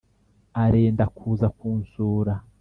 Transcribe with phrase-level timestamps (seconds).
[0.63, 2.33] arenda kuza kunsura!